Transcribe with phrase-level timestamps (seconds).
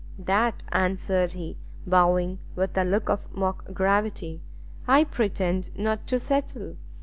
[0.17, 4.41] "That," answered he, bowing, with a look of mock gravity,
[4.87, 6.77] "I pretend not to settle!